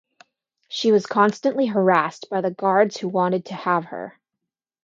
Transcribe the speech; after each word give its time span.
She 0.67 0.91
was 0.91 1.05
constantly 1.05 1.67
harassed 1.67 2.27
by 2.31 2.41
the 2.41 2.49
guards 2.49 2.97
who 2.97 3.07
wanted 3.07 3.45
to 3.45 3.53
have 3.53 3.85
her. 3.85 4.19